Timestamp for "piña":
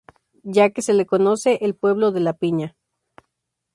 2.33-2.75